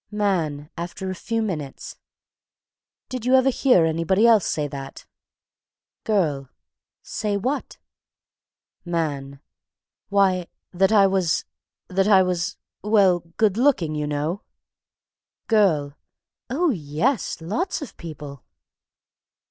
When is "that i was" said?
10.71-11.45, 11.87-12.57